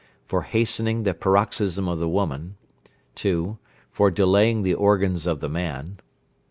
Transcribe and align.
For 0.25 0.41
hastening 0.41 1.03
the 1.03 1.13
paroxysm 1.13 1.87
of 1.87 1.99
the 1.99 2.09
woman. 2.09 2.55
2. 3.13 3.59
For 3.91 4.09
delaying 4.09 4.63
the 4.63 4.73
organs 4.73 5.27
of 5.27 5.41
the 5.41 5.47
man. 5.47 5.97